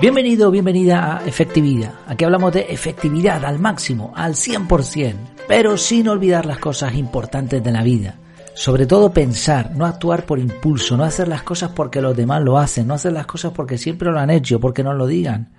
[0.00, 1.92] Bienvenido, bienvenida a Efectividad.
[2.06, 5.14] Aquí hablamos de efectividad al máximo, al 100%,
[5.46, 8.18] pero sin olvidar las cosas importantes de la vida.
[8.54, 12.56] Sobre todo pensar, no actuar por impulso, no hacer las cosas porque los demás lo
[12.56, 15.52] hacen, no hacer las cosas porque siempre lo han hecho, porque no lo digan,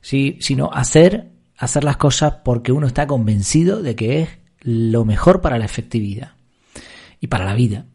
[0.00, 4.28] sino hacer, hacer las cosas porque uno está convencido de que es
[4.62, 6.32] lo mejor para la efectividad
[7.20, 7.86] y para la vida.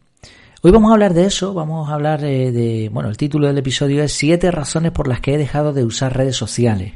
[0.63, 3.57] Hoy vamos a hablar de eso, vamos a hablar de, de, bueno, el título del
[3.57, 6.93] episodio es siete razones por las que he dejado de usar redes sociales.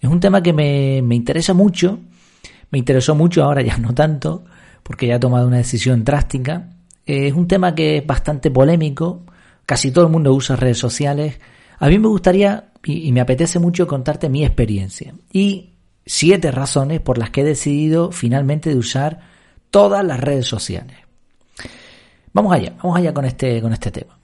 [0.00, 2.00] Es un tema que me, me interesa mucho,
[2.72, 4.44] me interesó mucho, ahora ya no tanto,
[4.82, 6.70] porque ya he tomado una decisión drástica.
[7.06, 9.22] Eh, es un tema que es bastante polémico,
[9.64, 11.38] casi todo el mundo usa redes sociales.
[11.78, 15.74] A mí me gustaría y, y me apetece mucho contarte mi experiencia y
[16.04, 19.20] siete razones por las que he decidido finalmente de usar
[19.70, 21.03] todas las redes sociales.
[22.34, 24.18] Vamos allá, vamos allá con este, con este tema.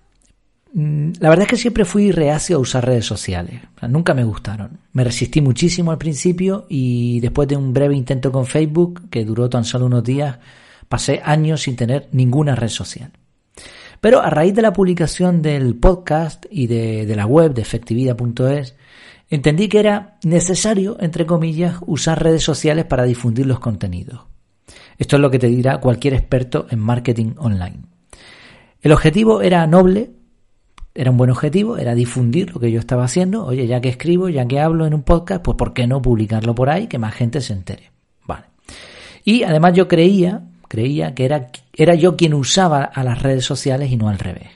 [0.72, 3.60] Mm, la verdad es que siempre fui reacio a usar redes sociales.
[3.88, 4.80] nunca me gustaron.
[4.92, 9.48] Me resistí muchísimo al principio y después de un breve intento con Facebook, que duró
[9.48, 10.38] tan solo unos días,
[10.88, 13.12] pasé años sin tener ninguna red social.
[14.00, 18.74] Pero a raíz de la publicación del podcast y de, de la web de efectividad.es,
[19.28, 24.22] entendí que era necesario, entre comillas, usar redes sociales para difundir los contenidos.
[24.98, 27.90] Esto es lo que te dirá cualquier experto en marketing online.
[28.82, 30.10] El objetivo era noble,
[30.94, 33.44] era un buen objetivo, era difundir lo que yo estaba haciendo.
[33.44, 36.54] Oye, ya que escribo, ya que hablo en un podcast, pues ¿por qué no publicarlo
[36.54, 37.90] por ahí, que más gente se entere?
[38.26, 38.46] Vale.
[39.24, 43.90] Y además yo creía, creía que era, era yo quien usaba a las redes sociales
[43.90, 44.48] y no al revés.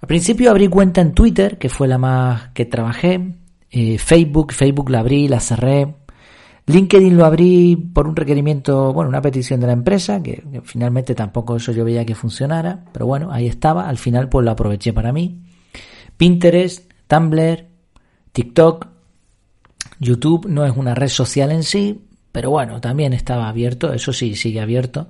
[0.00, 3.34] Al principio abrí cuenta en Twitter, que fue la más que trabajé,
[3.70, 5.94] eh, Facebook, Facebook la abrí, la cerré,
[6.72, 11.56] LinkedIn lo abrí por un requerimiento, bueno, una petición de la empresa, que, finalmente tampoco
[11.56, 15.12] eso yo veía que funcionara, pero bueno, ahí estaba, al final pues lo aproveché para
[15.12, 15.40] mí.
[16.16, 17.66] Pinterest, Tumblr,
[18.32, 18.86] TikTok,
[19.98, 24.34] YouTube no es una red social en sí, pero bueno, también estaba abierto, eso sí,
[24.34, 25.08] sigue abierto.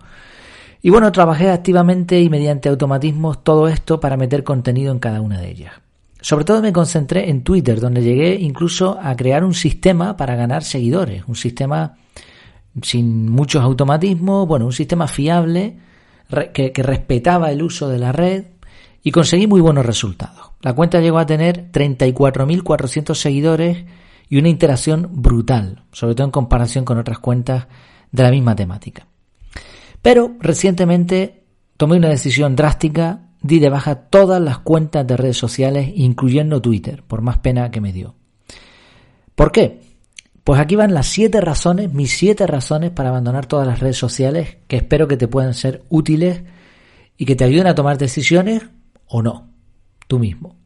[0.83, 5.39] Y bueno, trabajé activamente y mediante automatismos todo esto para meter contenido en cada una
[5.41, 5.73] de ellas.
[6.21, 10.65] Sobre todo me concentré en Twitter, donde llegué incluso a crear un sistema para ganar
[10.65, 11.97] seguidores, un sistema
[12.83, 15.77] sin muchos automatismos, bueno, un sistema fiable
[16.53, 18.45] que, respetaba el uso de la red
[19.03, 20.53] y conseguí muy buenos resultados.
[20.61, 23.85] La cuenta llegó a tener 34.400 seguidores
[24.29, 27.67] y una interacción brutal, sobre todo en comparación con otras cuentas
[28.13, 29.07] de la misma temática.
[30.03, 31.45] Pero recientemente
[31.77, 37.03] tomé una decisión drástica di de baja todas las cuentas de redes sociales, incluyendo Twitter,
[37.07, 38.15] por más pena que me dio.
[39.35, 39.81] ¿Por qué?
[40.45, 44.59] Pues aquí van las siete razones, mis siete razones para abandonar todas las redes sociales
[44.67, 46.43] que espero que te puedan ser útiles
[47.17, 48.63] y que te ayuden a tomar decisiones
[49.07, 49.51] o no,
[50.07, 50.57] tú mismo.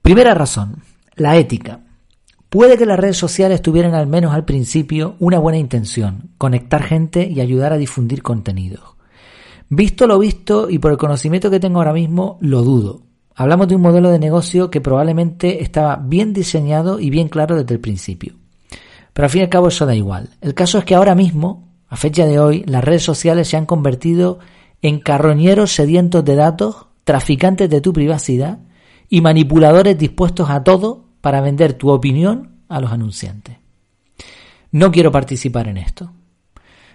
[0.00, 0.82] Primera razón,
[1.16, 1.80] la ética.
[2.48, 7.26] Puede que las redes sociales tuvieran al menos al principio una buena intención, conectar gente
[7.26, 8.91] y ayudar a difundir contenidos.
[9.74, 13.04] Visto lo visto y por el conocimiento que tengo ahora mismo, lo dudo.
[13.34, 17.72] Hablamos de un modelo de negocio que probablemente estaba bien diseñado y bien claro desde
[17.72, 18.34] el principio.
[19.14, 20.28] Pero al fin y al cabo eso da igual.
[20.42, 23.64] El caso es que ahora mismo, a fecha de hoy, las redes sociales se han
[23.64, 24.40] convertido
[24.82, 28.58] en carroñeros sedientos de datos, traficantes de tu privacidad
[29.08, 33.56] y manipuladores dispuestos a todo para vender tu opinión a los anunciantes.
[34.70, 36.12] No quiero participar en esto.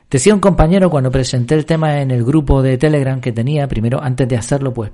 [0.09, 4.01] Decía un compañero cuando presenté el tema en el grupo de Telegram que tenía, primero
[4.01, 4.91] antes de hacerlo, pues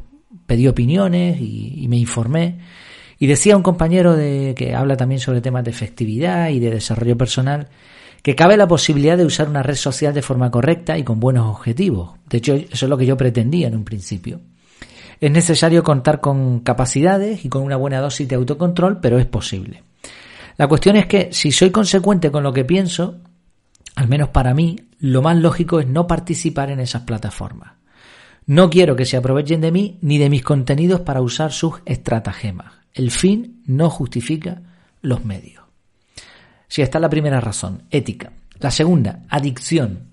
[0.48, 2.60] pedí opiniones y, me informé.
[3.20, 7.16] Y decía un compañero de, que habla también sobre temas de efectividad y de desarrollo
[7.16, 7.70] personal,
[8.24, 11.46] que cabe la posibilidad de usar una red social de forma correcta y con buenos
[11.46, 12.14] objetivos.
[12.28, 14.42] De hecho, eso es lo que yo pretendía en un principio.
[15.20, 19.84] Es necesario contar con capacidades y con una buena dosis de autocontrol, pero es posible.
[20.58, 23.20] La cuestión es que si soy consecuente con lo que pienso,
[23.96, 27.74] al menos para mí, lo más lógico es no participar en esas plataformas.
[28.46, 32.72] No quiero que se aprovechen de mí ni de mis contenidos para usar sus estratagemas.
[32.94, 34.62] El fin no justifica
[35.02, 35.62] los medios.
[36.70, 38.32] Si esta es la primera razón, ética.
[38.62, 40.08] La segunda, adicción.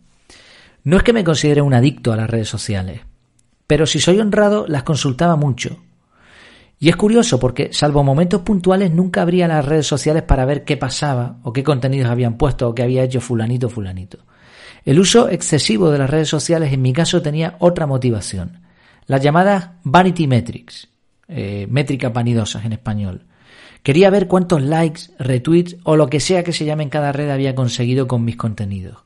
[0.82, 3.02] No es que me considere un adicto a las redes sociales,
[3.68, 5.78] pero si soy honrado las consultaba mucho,
[6.80, 10.76] y es curioso porque, salvo momentos puntuales, nunca abría las redes sociales para ver qué
[10.76, 14.18] pasaba o qué contenidos habían puesto o qué había hecho fulanito fulanito.
[14.84, 18.60] El uso excesivo de las redes sociales en mi caso tenía otra motivación,
[19.06, 20.88] las llamadas vanity metrics,
[21.28, 23.26] eh, métricas vanidosas en español.
[23.82, 27.30] Quería ver cuántos likes, retweets o lo que sea que se llame en cada red
[27.30, 28.98] había conseguido con mis contenidos.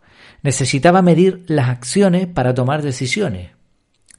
[0.42, 3.50] Necesitaba medir las acciones para tomar decisiones.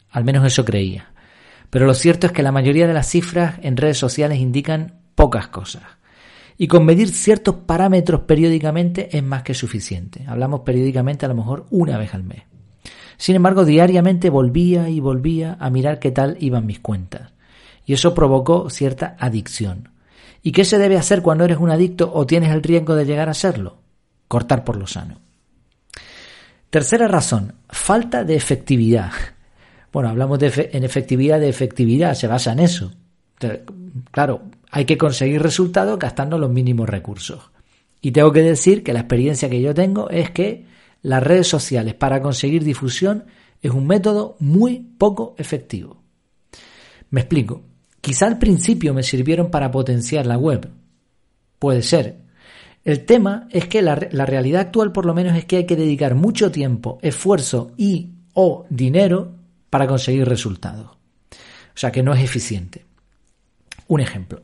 [0.10, 1.12] Al menos eso creía.
[1.70, 5.50] Pero lo cierto es que la mayoría de las cifras en redes sociales indican pocas
[5.50, 5.84] cosas.
[6.58, 10.24] Y con medir ciertos parámetros periódicamente es más que suficiente.
[10.28, 12.44] Hablamos periódicamente a lo mejor una vez al mes.
[13.18, 17.34] Sin embargo, diariamente volvía y volvía a mirar qué tal iban mis cuentas.
[17.86, 19.90] Y eso provocó cierta adicción.
[20.42, 23.30] ¿Y qué se debe hacer cuando eres un adicto o tienes el riesgo de llegar
[23.30, 23.80] a serlo?
[24.28, 25.20] Cortar por lo sano.
[26.70, 29.12] Tercera razón, falta de efectividad.
[29.94, 32.92] Bueno, hablamos de en efectividad de efectividad, se basa en eso.
[34.12, 34.42] Claro,
[34.72, 37.52] hay que conseguir resultados gastando los mínimos recursos.
[38.02, 40.66] Y tengo que decir que la experiencia que yo tengo es que
[41.02, 43.26] las redes sociales para conseguir difusión
[43.62, 46.04] es un método muy poco efectivo.
[47.10, 47.64] Me explico.
[48.02, 50.70] Quizá al principio me sirvieron para potenciar la web.
[51.58, 52.26] Puede ser.
[52.84, 56.14] El tema es que la, realidad actual por lo menos es que hay que dedicar
[56.14, 59.34] mucho tiempo, esfuerzo y o dinero
[59.72, 60.92] para conseguir resultados.
[61.32, 62.86] O sea que no es eficiente.
[63.88, 64.44] Un ejemplo.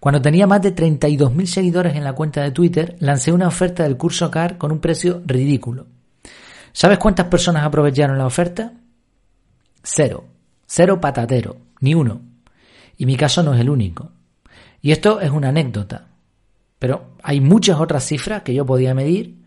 [0.00, 3.96] Cuando tenía más de 32.000 seguidores en la cuenta de Twitter, lancé una oferta del
[3.96, 5.86] curso CAR con un precio ridículo.
[6.72, 8.74] ¿Sabes cuántas personas aprovecharon la oferta?
[9.82, 10.24] Cero.
[10.66, 11.56] Cero patatero.
[11.80, 12.20] Ni uno.
[12.96, 14.12] Y mi caso no es el único.
[14.80, 16.06] Y esto es una anécdota.
[16.78, 19.38] Pero hay muchas otras cifras que yo podía medir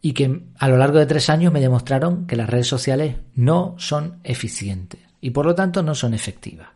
[0.00, 3.74] y que a lo largo de tres años me demostraron que las redes sociales no
[3.78, 6.68] son eficientes y por lo tanto no son efectivas.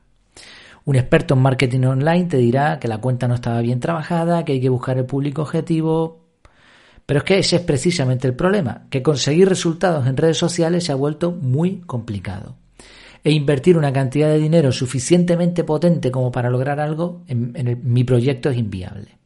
[0.87, 4.53] Un experto en marketing online te dirá que la cuenta no estaba bien trabajada, que
[4.53, 6.21] hay que buscar el público objetivo.
[7.05, 10.93] Pero es que ese es precisamente el problema, que conseguir resultados en redes sociales se
[10.93, 12.55] ha vuelto muy complicado.
[13.25, 18.49] E invertir una cantidad de dinero suficientemente potente como para lograr algo en, mi proyecto
[18.51, 19.19] es inviable.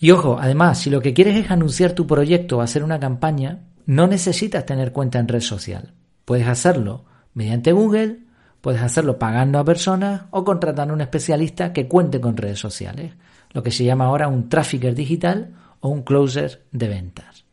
[0.00, 3.60] Y ojo, además, si lo que quieres es anunciar tu proyecto o hacer una campaña,
[3.86, 5.94] no necesitas tener cuenta en red social.
[6.24, 8.18] Puedes hacerlo mediante Google,
[8.62, 13.12] Puedes hacerlo pagando a personas o contratando a un especialista que cuente con redes sociales,
[13.50, 17.44] lo que se llama ahora un trafficker digital o un closer de ventas.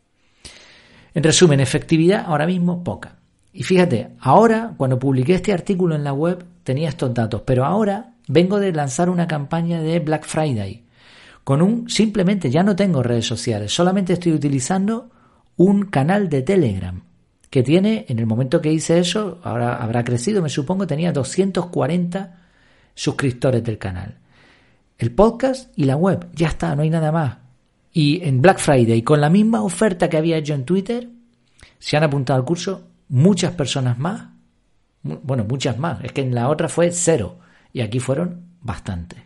[1.15, 3.15] En resumen, efectividad ahora mismo poca.
[3.51, 8.13] Y fíjate, ahora cuando publiqué este artículo en la web tenía estos datos, pero ahora
[8.27, 10.85] vengo de lanzar una campaña de Black Friday
[11.44, 15.09] con un simplemente ya no tengo redes sociales, solamente estoy utilizando
[15.57, 17.01] un canal de Telegram
[17.50, 22.38] que tiene, en el momento que hice eso, ahora habrá crecido, me supongo, tenía 240
[22.94, 24.18] suscriptores del canal.
[24.98, 27.38] El podcast y la web, ya está, no hay nada más.
[27.92, 31.10] Y en Black Friday, con la misma oferta que había hecho en Twitter,
[31.80, 34.28] se han apuntado al curso muchas personas más.
[35.01, 36.04] Bueno, muchas más.
[36.04, 37.40] Es que en la otra fue cero
[37.74, 39.19] y aquí fueron bastantes.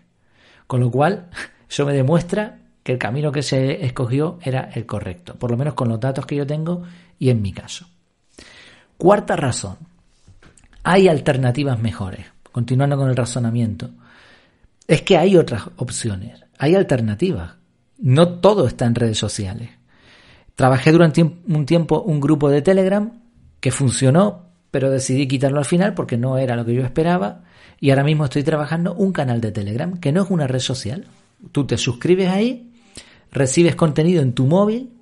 [0.67, 1.29] Con lo cual,
[1.69, 5.73] eso me demuestra que el camino que se escogió era el correcto, por lo menos
[5.73, 6.83] con los datos que yo tengo
[7.17, 7.87] y en mi caso.
[9.03, 9.75] Cuarta razón.
[10.83, 12.25] Hay alternativas mejores.
[12.53, 13.89] Continuando con el razonamiento.
[14.87, 16.39] Es que hay otras opciones.
[16.57, 17.51] Hay alternativas.
[17.97, 19.71] No todo está en redes sociales.
[20.55, 23.11] Trabajé durante un tiempo un grupo de Telegram
[23.59, 27.43] que funcionó, pero decidí quitarlo al final porque no era lo que yo esperaba.
[27.81, 31.07] Y ahora mismo estoy trabajando un canal de Telegram que no es una red social.
[31.51, 32.71] Tú te suscribes ahí,
[33.33, 34.93] recibes contenido en tu móvil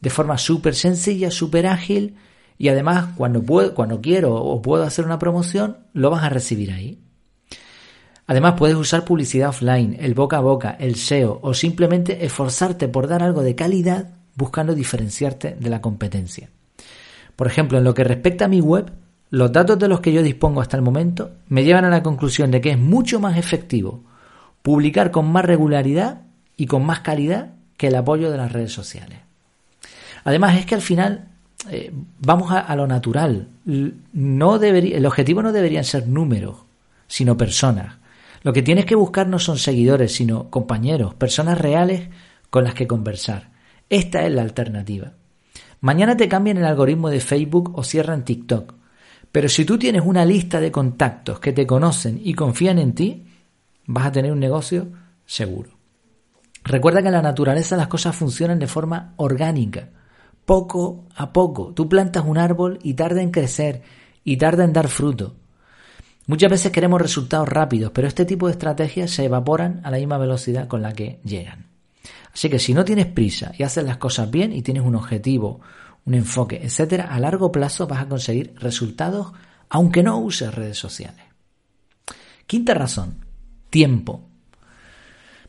[0.00, 2.16] de forma súper sencilla, súper ágil
[2.56, 6.72] y además, cuando, puedo, cuando quiero o puedo hacer una promoción, lo vas a recibir
[6.72, 7.00] ahí.
[8.26, 13.06] Además, puedes usar publicidad offline, el boca a boca, el SEO o simplemente esforzarte por
[13.06, 16.48] dar algo de calidad buscando diferenciarte de la competencia.
[17.36, 18.92] Por ejemplo, en lo que respecta a mi web,
[19.30, 22.50] los datos de los que yo dispongo hasta el momento me llevan a la conclusión
[22.50, 24.04] de que es mucho más efectivo
[24.62, 26.22] publicar con más regularidad
[26.56, 29.18] y con más calidad que el apoyo de las redes sociales.
[30.24, 31.33] Además, es que al final
[31.70, 33.48] eh, vamos a, lo natural.
[34.12, 36.56] No debería, el objetivo no deberían ser números,
[37.06, 37.96] sino personas.
[38.42, 42.08] Lo que tienes que buscar no son seguidores, sino compañeros, personas reales
[42.50, 43.50] con las que conversar.
[43.88, 45.12] Esta es la alternativa.
[45.80, 48.74] Mañana te cambian el algoritmo de Facebook o cierran TikTok.
[49.32, 53.26] Pero si tú tienes una lista de contactos que te conocen y confían en ti,
[53.86, 54.88] vas a tener un negocio
[55.26, 55.70] seguro.
[56.62, 59.88] Recuerda que en la naturaleza las cosas funcionan de forma orgánica
[60.44, 61.72] poco a poco.
[61.74, 63.82] Tú plantas un árbol y tarda en crecer
[64.24, 65.34] y tarda en dar fruto.
[66.26, 70.16] Muchas veces queremos resultados rápidos, pero este tipo de estrategias se evaporan a la misma
[70.16, 71.66] velocidad con la que llegan.
[72.32, 75.60] Así que si no tienes prisa y haces las cosas bien y tienes un objetivo,
[76.06, 79.32] un enfoque, etcétera, a largo plazo vas a conseguir resultados
[79.68, 81.22] aunque no uses redes sociales.
[82.46, 83.24] Quinta razón,
[83.70, 84.28] tiempo.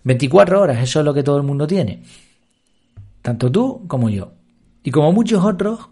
[0.04, 2.04] 24 horas, eso es lo que todo el mundo tiene.
[3.22, 4.35] Tanto tú como yo.
[4.86, 5.90] Y como muchos otros,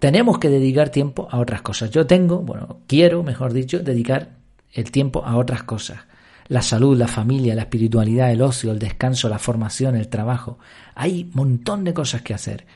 [0.00, 1.92] tenemos que dedicar tiempo a otras cosas.
[1.92, 4.30] Yo tengo, bueno, quiero, mejor dicho, dedicar
[4.72, 6.00] el tiempo a otras cosas.
[6.48, 10.58] la salud, la familia, la espiritualidad, el ocio, el descanso, la formación, el trabajo.
[10.94, 12.66] Hay un montón de cosas que hacer.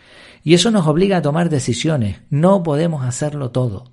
[0.44, 2.18] Y eso nos obliga a tomar decisiones.
[2.30, 3.90] No podemos hacerlo todo.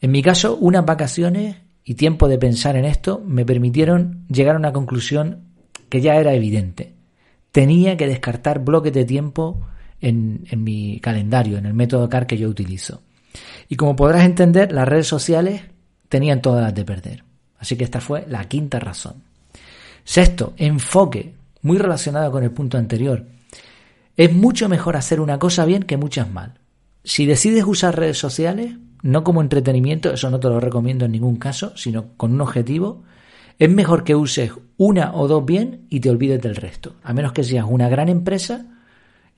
[0.00, 4.60] En mi caso, unas vacaciones y tiempo de pensar en esto me permitieron llegar a
[4.60, 5.48] una conclusión
[5.90, 6.94] que ya era evidente.
[7.52, 9.66] Tenía que descartar bloques de tiempo
[10.00, 13.02] en, mi calendario, en el método CAR que yo utilizo.
[13.68, 15.62] Y como podrás entender, las redes sociales
[16.08, 17.24] tenían todas las de perder.
[17.58, 19.22] Así que esta fue la quinta razón.
[20.04, 23.26] Sexto, enfoque, muy relacionado con el punto anterior.
[24.16, 26.54] Es mucho mejor hacer una cosa bien que muchas mal.
[27.02, 31.36] Si decides usar redes sociales, no como entretenimiento, eso no te lo recomiendo en ningún
[31.36, 33.02] caso, sino con un objetivo,
[33.58, 37.32] es mejor que uses una o dos bien y te olvides del resto, a menos
[37.32, 38.66] que seas una gran empresa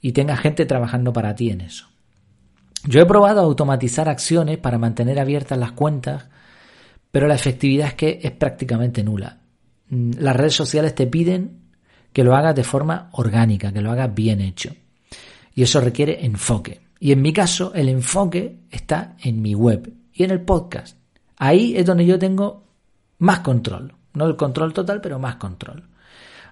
[0.00, 1.86] y tengas gente trabajando para ti en eso.
[2.84, 6.26] Yo he probado automatizar acciones para mantener abiertas las cuentas,
[7.10, 9.38] pero la efectividad es que es prácticamente nula.
[9.88, 11.58] Mm, las redes sociales te piden
[12.12, 14.74] que lo hagas de forma orgánica, que lo hagas bien hecho.
[15.54, 16.80] Y eso requiere enfoque.
[17.00, 20.96] Y en mi caso, el enfoque está en mi web y en el podcast.
[21.36, 22.64] Ahí es donde yo tengo
[23.18, 23.94] más control.
[24.14, 25.84] No el control total, pero más control.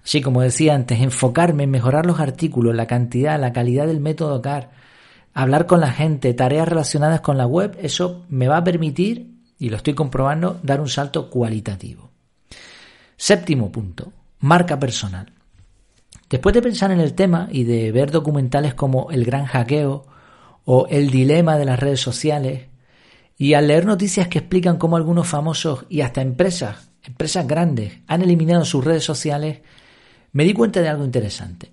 [0.06, 4.40] Así como decía antes, enfocarme en mejorar los artículos, la cantidad, la calidad del método
[4.40, 4.70] CAR,
[5.34, 9.68] hablar con la gente, tareas relacionadas con la web, eso me va a permitir, y
[9.68, 12.12] lo estoy comprobando, dar un salto cualitativo.
[13.16, 15.32] Séptimo punto, marca personal.
[16.30, 20.06] Después de pensar en el tema y de ver documentales como El Gran Hackeo
[20.66, 22.68] o El Dilema de las redes sociales,
[23.36, 28.22] y al leer noticias que explican cómo algunos famosos y hasta empresas, empresas grandes, han
[28.22, 29.62] eliminado sus redes sociales,
[30.36, 31.70] me di cuenta de algo interesante.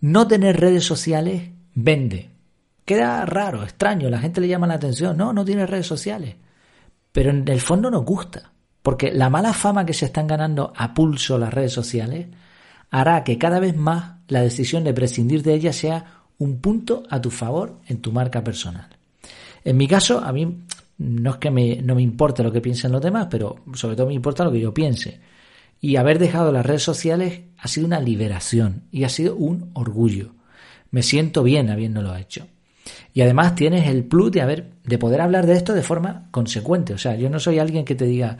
[0.00, 2.30] No tener redes sociales vende.
[2.84, 5.16] Queda raro, extraño, la gente le llama la atención.
[5.16, 6.36] No, no tiene redes sociales.
[7.10, 10.94] Pero en el fondo nos gusta, porque la mala fama que se están ganando a
[10.94, 12.28] pulso las redes sociales
[12.90, 17.20] hará que cada vez más la decisión de prescindir de ellas sea un punto a
[17.20, 18.86] tu favor en tu marca personal.
[19.64, 20.60] En mi caso, a mí
[20.98, 24.06] no es que me, no me importe lo que piensen los demás, pero sobre todo
[24.06, 25.18] me importa lo que yo piense.
[25.80, 30.32] Y haber dejado las redes sociales ha sido una liberación y ha sido un orgullo.
[30.90, 32.46] Me siento bien habiéndolo hecho.
[33.12, 36.94] Y además tienes el plus de, haber, de poder hablar de esto de forma consecuente.
[36.94, 38.38] O sea, yo no soy alguien que te diga,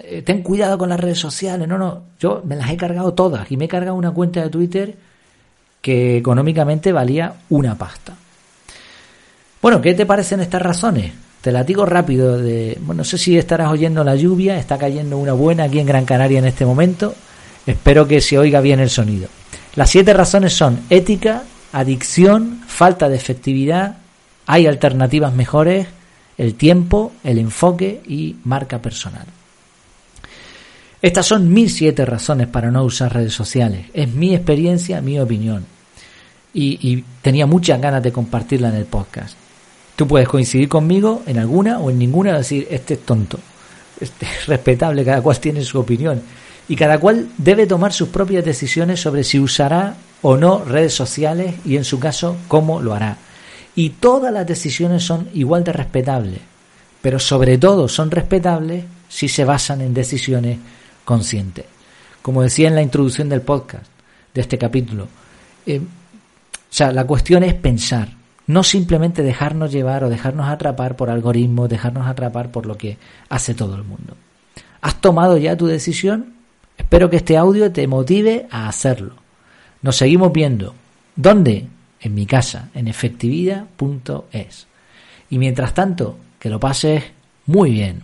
[0.00, 1.66] eh, ten cuidado con las redes sociales.
[1.66, 4.50] No, no, yo me las he cargado todas y me he cargado una cuenta de
[4.50, 4.96] Twitter
[5.80, 8.16] que económicamente valía una pasta.
[9.62, 11.12] Bueno, ¿qué te parecen estas razones?
[11.40, 12.38] Te la digo rápido.
[12.38, 15.86] De, bueno, no sé si estarás oyendo la lluvia, está cayendo una buena aquí en
[15.86, 17.14] Gran Canaria en este momento.
[17.66, 19.28] Espero que se oiga bien el sonido.
[19.74, 23.96] Las siete razones son ética, adicción, falta de efectividad,
[24.46, 25.88] hay alternativas mejores,
[26.38, 29.26] el tiempo, el enfoque y marca personal.
[31.02, 33.86] Estas son mis siete razones para no usar redes sociales.
[33.92, 35.66] Es mi experiencia, mi opinión.
[36.54, 39.36] Y, y, tenía muchas ganas de compartirla en el podcast.
[39.96, 43.40] Tú puedes coincidir conmigo en alguna o en ninguna, decir, este es tonto.
[43.98, 46.22] Este es respetable, cada cual tiene su opinión.
[46.68, 51.54] Y cada cual debe tomar sus propias decisiones sobre si usará o no redes sociales
[51.64, 53.16] y en su caso cómo lo hará.
[53.74, 56.40] Y todas las decisiones son igual de respetables,
[57.00, 60.58] pero sobre todo son respetables si se basan en decisiones
[61.04, 61.64] conscientes.
[62.20, 63.86] Como decía en la introducción del podcast,
[64.34, 65.08] de este capítulo,
[65.64, 68.15] eh, o sea, la cuestión es pensar,
[68.46, 72.98] no simplemente dejarnos llevar o dejarnos atrapar por algoritmos, dejarnos atrapar por lo que
[73.28, 74.16] hace todo el mundo.
[74.80, 76.34] ¿Has tomado ya tu decisión?
[76.76, 79.14] Espero que este audio te motive a hacerlo.
[79.82, 80.74] Nos seguimos viendo.
[81.16, 81.66] ¿Dónde?
[82.00, 84.66] En mi casa, en efectividad.es.
[85.30, 87.02] Y mientras tanto, que lo pases
[87.46, 88.02] muy bien.